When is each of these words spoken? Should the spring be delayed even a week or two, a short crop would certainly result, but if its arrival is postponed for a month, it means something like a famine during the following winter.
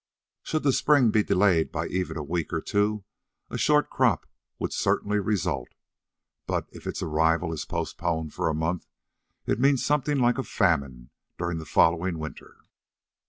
Should 0.41 0.63
the 0.63 0.73
spring 0.73 1.11
be 1.11 1.21
delayed 1.23 1.69
even 1.91 2.17
a 2.17 2.23
week 2.23 2.51
or 2.51 2.59
two, 2.59 3.03
a 3.51 3.57
short 3.59 3.91
crop 3.91 4.25
would 4.57 4.73
certainly 4.73 5.19
result, 5.19 5.75
but 6.47 6.67
if 6.71 6.87
its 6.87 7.03
arrival 7.03 7.53
is 7.53 7.65
postponed 7.65 8.33
for 8.33 8.49
a 8.49 8.53
month, 8.55 8.87
it 9.45 9.59
means 9.59 9.85
something 9.85 10.17
like 10.17 10.39
a 10.39 10.43
famine 10.43 11.11
during 11.37 11.59
the 11.59 11.65
following 11.65 12.17
winter. 12.17 12.61